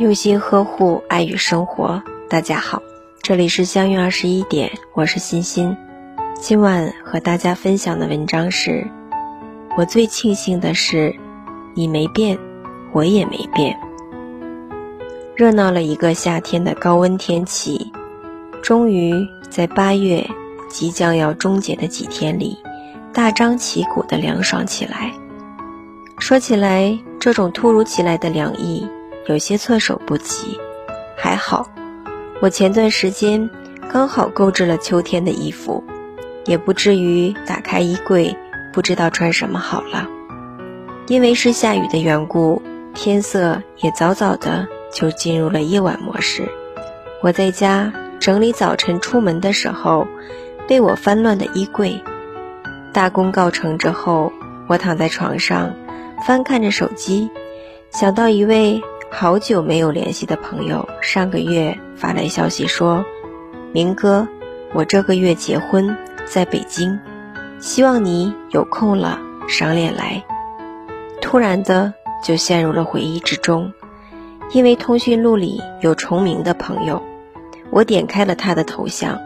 [0.00, 2.82] 用心呵护爱与生活，大家好，
[3.20, 5.76] 这里是相约二十一点，我是欣欣。
[6.40, 8.90] 今晚和大家分享的文章是：
[9.76, 11.14] 我最庆幸的是，
[11.74, 12.38] 你没变，
[12.92, 13.78] 我也没变。
[15.36, 17.92] 热闹了一个夏天的高温天气，
[18.62, 19.12] 终于
[19.50, 20.26] 在八月
[20.70, 22.56] 即将要终结的几天里，
[23.12, 25.12] 大张旗鼓的凉爽起来。
[26.18, 28.88] 说起来，这种突如其来的凉意。
[29.30, 30.58] 有些措手不及，
[31.16, 31.70] 还好，
[32.40, 33.48] 我前段时间
[33.92, 35.84] 刚好购置了秋天的衣服，
[36.46, 38.36] 也不至于打开衣柜
[38.72, 40.08] 不知道穿什么好了。
[41.06, 42.60] 因为是下雨的缘故，
[42.92, 46.48] 天色也早早的就进入了夜晚模式。
[47.22, 50.08] 我在家整理早晨出门的时候
[50.66, 52.02] 被我翻乱的衣柜。
[52.92, 54.32] 大功告成之后，
[54.66, 55.72] 我躺在床上
[56.26, 57.30] 翻看着手机，
[57.92, 58.82] 想到一位。
[59.12, 63.04] 好久没有联系的朋友，上个月发来消息说
[63.74, 64.26] ：“明哥，
[64.72, 66.98] 我这个月结婚，在北京，
[67.58, 69.18] 希望你有空了
[69.48, 70.24] 赏脸来。”
[71.20, 73.72] 突然的就陷入了回忆之中，
[74.52, 77.02] 因为通讯录里有重名的朋友，
[77.70, 79.18] 我点开了他的头像，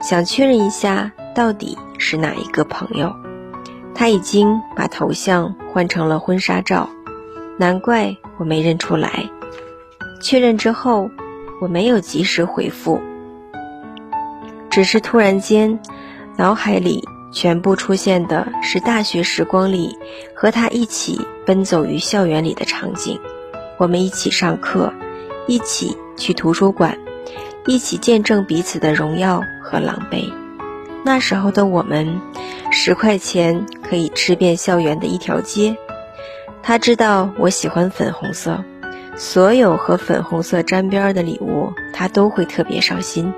[0.00, 3.16] 想确认一下到底是哪一个朋友。
[3.94, 6.90] 他已经把头像换成了婚纱照。
[7.58, 9.28] 难怪我没认出来。
[10.20, 11.10] 确认之后，
[11.60, 13.00] 我没有及时回复，
[14.70, 15.78] 只是突然间，
[16.36, 19.96] 脑海里全部出现的是大学时光里
[20.34, 23.18] 和他一起奔走于校园里的场景。
[23.78, 24.92] 我们一起上课，
[25.46, 26.98] 一起去图书馆，
[27.66, 30.30] 一起见证彼此的荣耀和狼狈。
[31.02, 32.20] 那时候的我们，
[32.70, 35.74] 十块钱可以吃遍校园的一条街。
[36.62, 38.62] 他知道我喜欢粉红色，
[39.20, 43.34] 所有和粉红色沾边的礼物，他都会特别上心。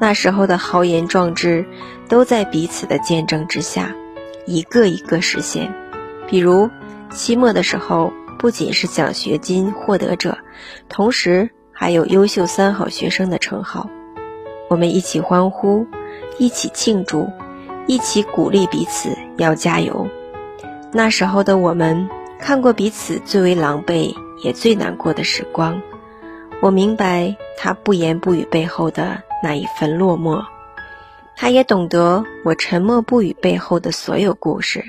[0.00, 1.66] 那时候的豪言壮志，
[2.08, 3.94] 都在彼此的见证之下，
[4.46, 5.70] 一个一个实现。
[6.26, 6.70] 比如
[7.10, 10.38] 期末的时候，不仅是奖学金获得者，
[10.88, 13.90] 同时还有优秀三好学生的称号。
[14.70, 15.86] 我们一起欢呼，
[16.38, 17.28] 一起庆祝，
[17.86, 20.08] 一起鼓励彼此要加油。
[20.90, 22.08] 那时候的我们。
[22.44, 25.80] 看过彼此最为狼狈也最难过的时光，
[26.60, 30.44] 我明白他不言不语背后的那一份落寞，
[31.36, 34.84] 他也懂得我沉默不语背后的所有故事。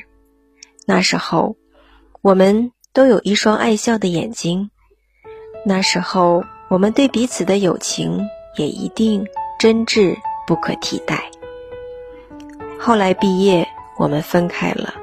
[0.86, 1.56] 那时候，
[2.22, 4.70] 我们都有一双爱笑的眼睛，
[5.66, 8.28] 那时候我们对彼此的友情
[8.58, 9.28] 也一定
[9.60, 11.30] 真挚不可替代。
[12.80, 14.96] 后来毕业，我们分开了，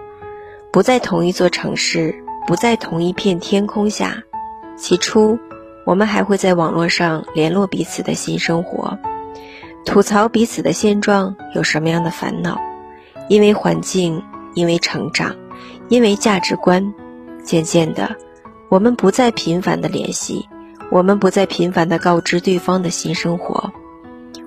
[0.73, 2.25] 不在同一座城市。
[2.47, 4.25] 不在同一片天空下，
[4.81, 5.39] 起初
[5.85, 8.99] 我们还会在网络上联络彼此的新生活，
[9.85, 12.59] 吐槽彼此的现状有什么样的烦恼。
[13.29, 14.25] 因为环境，
[14.55, 15.37] 因为成长，
[15.89, 16.93] 因为价值观，
[17.45, 18.17] 渐渐的，
[18.69, 20.49] 我们不再频繁的联系，
[20.91, 23.73] 我们不再频繁的告知对方的新生活，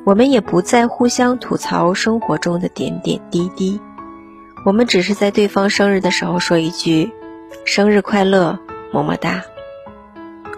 [0.04, 3.80] 我们也不再互相吐槽生活中的点点滴滴，
[4.66, 7.12] 我们只是在对方生日的时候说一句。
[7.66, 8.60] 生日快乐，
[8.92, 9.44] 么么哒。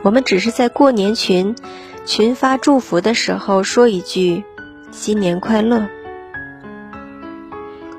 [0.06, 1.56] 我们只是在过年群
[2.06, 4.44] 群发祝福的时候说一句
[4.92, 5.88] 新年快乐。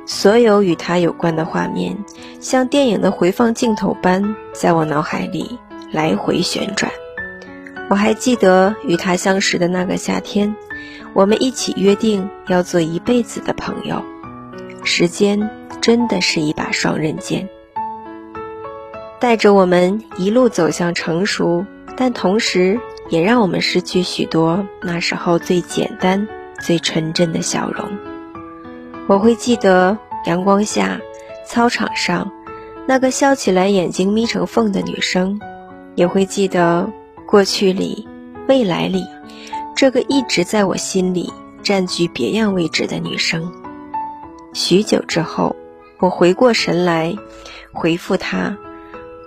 [0.06, 2.05] 所有与他有关的画面，
[2.39, 5.59] 像电影的回放镜头般在我脑海里
[5.91, 6.93] 来回旋转。
[7.91, 10.55] 我还记得与他相识的那个夏天，
[11.12, 14.05] 我们一起约定要做一辈子的朋友。
[14.84, 15.50] 时间
[15.81, 17.49] 真的是一把双刃剑。
[19.19, 21.65] 带着我们一路走向成熟，
[21.97, 22.78] 但同时
[23.09, 26.28] 也让我们失去许多那时候最简单、
[26.60, 27.88] 最纯真的笑容。
[29.09, 31.00] 我会记得阳光下
[31.47, 32.31] 操场上
[32.87, 35.41] 那个笑起来眼睛眯成缝的女生，
[35.94, 36.91] 也会记得
[37.26, 38.06] 过去里、
[38.49, 39.05] 未来里
[39.75, 41.32] 这个一直在我心里
[41.62, 43.50] 占据别样位置的女生。
[44.52, 45.56] 许久之后，
[46.00, 47.17] 我回过神来，
[47.73, 48.56] 回复她。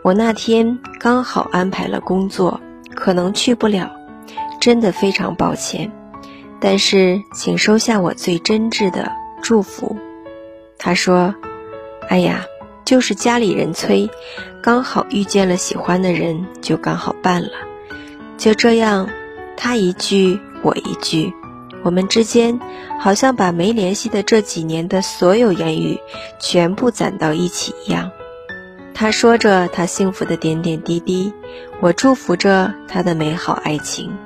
[0.09, 2.59] 我那天刚好安排了工作，
[2.95, 3.91] 可能去不了，
[4.59, 5.91] 真的非常抱歉。
[6.59, 9.11] 但是请收下我最真挚的
[9.43, 9.95] 祝福。
[10.79, 11.35] 他说
[12.09, 12.43] ：“哎呀，
[12.85, 14.09] 就是家里人催，
[14.63, 17.51] 刚好遇见了喜欢的人，就刚好办了。
[18.35, 19.07] 就这样，
[19.55, 21.31] 他一句我一句，
[21.83, 22.59] 我们之间
[22.99, 25.99] 好像把没联系的这几年的所有言语
[26.39, 28.09] 全部攒到一起一样。”
[28.93, 31.33] 他说着他幸福的点点滴滴，
[31.79, 34.17] 我祝福着他的美好爱情。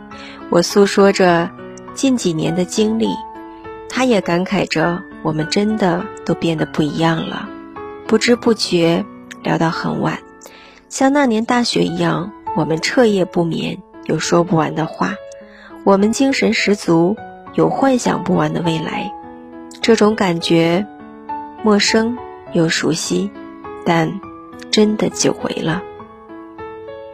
[0.49, 1.49] 我诉说着
[1.93, 3.07] 近几年的经历，
[3.89, 7.47] 他也感慨着我们真的都变得不一样了。
[8.07, 9.05] 不知不觉
[9.43, 10.19] 聊到很晚，
[10.89, 15.15] 像那年大学一样，我们彻夜不眠，有说不完的话。
[15.83, 17.15] 我们精神十足，
[17.55, 19.11] 有幻想不完的未来。
[19.81, 20.87] 这种感觉
[21.63, 22.17] 陌生
[22.53, 23.29] 又熟悉，
[23.85, 24.19] 但
[24.73, 25.83] 真的久违了。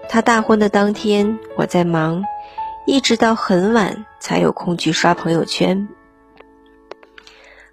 [0.07, 2.23] 他大婚的当天，我在忙，
[2.85, 5.89] 一直到很晚才有空去刷朋友圈。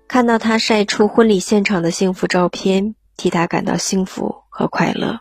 [0.08, 5.20] 看到他晒出婚礼现场的幸福照片，替他感到幸福和快乐。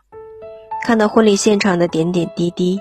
[0.83, 2.79] 看到婚礼现场的点点滴滴，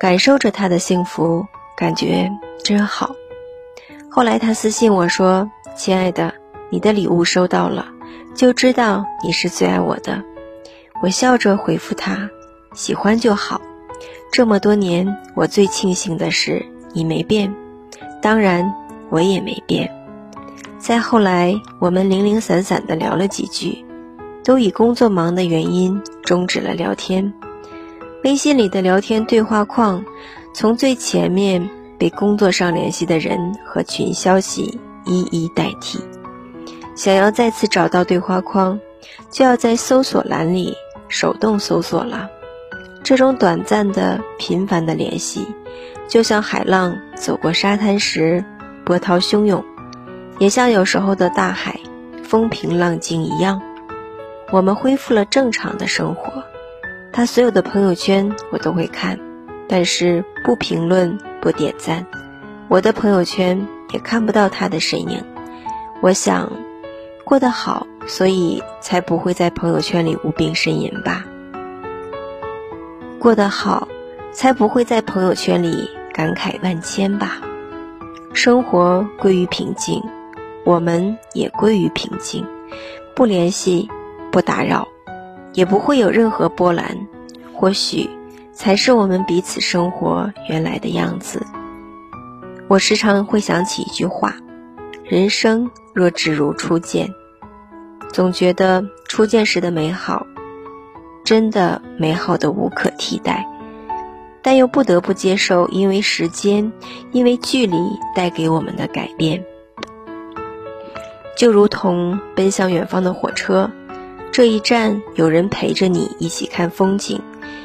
[0.00, 1.44] 感受着他的幸福。
[1.76, 2.32] 感觉
[2.64, 3.14] 真好。
[4.10, 6.32] 后来他私信我说：“亲爱的，
[6.70, 7.88] 你的礼物收到了，
[8.34, 10.24] 就知道你是最爱我的。”
[11.02, 12.30] 我笑着回复他
[12.74, 13.60] ：“喜欢就好。”
[14.32, 17.54] 这么多年，我最庆幸的是你没变，
[18.20, 18.74] 当然
[19.10, 19.92] 我也没变。
[20.78, 23.84] 再后来，我们零零散散的聊了几句，
[24.44, 27.32] 都以工作忙的原因终止了聊天。
[28.24, 30.04] 微信里的聊天对话框。
[30.54, 36.00] 从最前面被工作上联系的人和群消息一一代替，
[36.94, 38.80] 想要再次找到对话框，
[39.30, 40.74] 就要在搜索栏里
[41.08, 42.28] 手动搜索了。
[43.02, 45.46] 这种短暂的、频繁的联系，
[46.08, 48.44] 就像海浪走过沙滩时
[48.84, 49.64] 波涛汹涌，
[50.38, 51.78] 也像有时候的大海
[52.24, 53.62] 风平浪静一样。
[54.52, 56.44] 我们恢复了正常的生活，
[57.12, 59.18] 他所有的朋友圈我都会看。
[59.68, 62.06] 但是不评论不点赞，
[62.68, 65.24] 我的朋友圈也看不到他的身影。
[66.00, 66.52] 我想
[67.24, 71.24] 过得好，所以才不会在朋友圈里无病呻吟吧。
[73.18, 73.88] 过得好，
[74.32, 77.40] 才不会在朋友圈里感慨万千吧。
[78.32, 80.02] 生活归于平静，
[80.64, 82.46] 我们也归于平静，
[83.14, 83.88] 不联系，
[84.30, 84.86] 不打扰，
[85.52, 86.96] 也不会有任何波澜。
[87.52, 88.08] 或许。
[88.58, 91.44] 才是我们彼此生活原来的样子。
[92.68, 94.34] 我时常会想起一句话
[95.04, 97.12] ：“人生若只如初见。”
[98.16, 100.26] 总觉得初见时的美好，
[101.22, 103.46] 真的美好的无可替代，
[104.40, 106.72] 但又不得不接受因为时间、
[107.12, 107.76] 因为距离
[108.14, 109.44] 带给我们的改变。
[111.36, 113.70] 就如同奔向远方的火车，
[114.32, 117.20] 这一站有人陪着你一起看风景。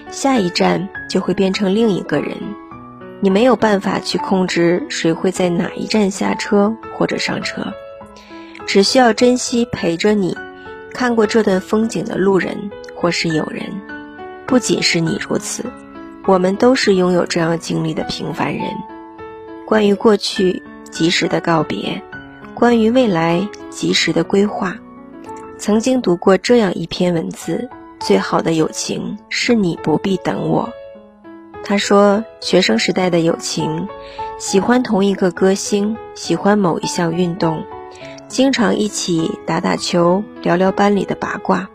[0.09, 2.35] 下一站就会变成另一个人，
[3.21, 7.71] 你没有办法去控制谁会在哪一站下车或者上车，
[8.71, 10.37] 只需要珍惜陪着你
[10.93, 13.65] 看过这段风景的路人或是友人。
[14.47, 15.65] 不仅是你如此，
[16.25, 18.63] 我们都是拥有这样经历的平凡人。
[19.67, 22.01] 关于过去，及时的告别；
[22.53, 24.77] 关于未来，及时的规划。
[25.57, 27.69] 曾经读过这样一篇文字。
[27.99, 30.69] 最好的友情是你不必等我。
[31.65, 33.89] 他说，学生时代的友情，
[34.39, 37.65] 喜欢同一个歌星，喜欢某一项运动，
[38.31, 41.69] 经常一起打打球，聊聊班里的八卦，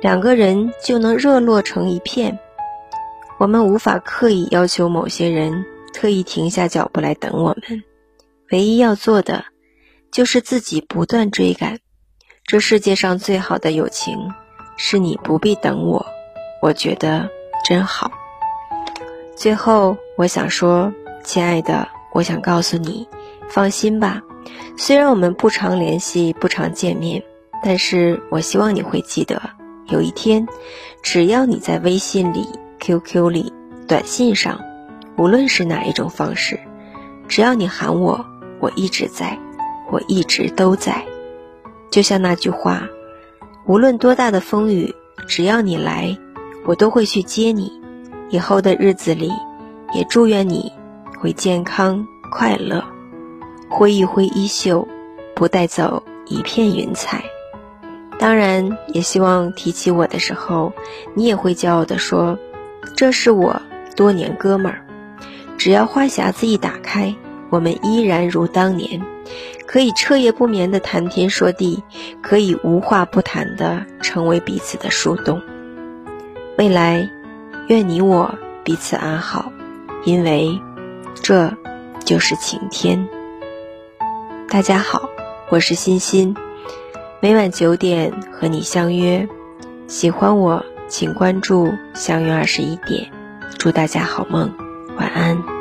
[0.00, 2.38] 两个人就能热络成一片。
[3.36, 7.82] 我们无法刻意要求某些人特意停下脚步来等我们，
[8.52, 9.46] 唯一要做的，
[10.12, 11.80] 就是自己不断追赶。
[12.44, 14.30] 这世界上最好的友情。
[14.80, 16.06] 是你不必等我，
[16.62, 17.28] 我觉得
[17.64, 18.12] 真好。
[19.34, 20.92] 最后，我想说，
[21.24, 23.08] 亲爱的，我想告诉你，
[23.48, 24.22] 放心吧。
[24.76, 27.22] 虽然我们不常联系，不常见面，
[27.62, 29.40] 但是我希望你会记得，
[29.88, 30.46] 有一天，
[31.02, 32.48] 只要你在微信里、
[32.80, 33.52] QQ 里、
[33.86, 34.60] 短信上，
[35.16, 36.58] 无论是哪一种方式，
[37.26, 38.24] 只要你喊我，
[38.60, 39.38] 我一直在，
[39.90, 41.04] 我一直都在。
[41.90, 42.88] 就像那句话。
[43.66, 44.94] 无论多大的风雨，
[45.26, 46.16] 只要你来，
[46.64, 47.70] 我都会去接你。
[48.30, 49.30] 以后的日子里，
[49.92, 50.72] 也祝愿你
[51.18, 52.82] 会健康快乐，
[53.68, 54.88] 挥一挥衣袖，
[55.34, 57.24] 不带走一片云彩。
[58.18, 60.72] 当然，也希望提起我的时候，
[61.14, 62.38] 你也会骄傲地说
[62.96, 63.62] ：“这是我
[63.94, 64.84] 多年哥们儿。”
[65.56, 67.14] 只要话匣子一打开，
[67.50, 69.00] 我们依然如当年。
[69.66, 71.82] 可以彻夜不眠的谈天说地，
[72.22, 75.42] 可以无话不谈的成为彼此的树洞。
[76.56, 77.10] 未来，
[77.68, 78.34] 愿你我
[78.64, 79.52] 彼此安好，
[80.04, 80.58] 因为
[81.22, 81.52] 这
[82.02, 83.06] 就是晴天。
[84.50, 85.10] 大家好，
[85.50, 86.34] 我是欣欣，
[87.20, 89.28] 每晚九点和你相约。
[89.88, 93.10] 喜欢我请关注“相约二十一点”。
[93.58, 94.50] 祝大家好梦，
[94.96, 95.57] 晚安。